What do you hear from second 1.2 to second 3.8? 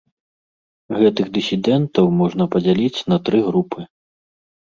дысідэнтаў можна падзяліць на тры групы.